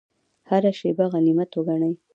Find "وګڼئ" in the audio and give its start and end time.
1.55-1.93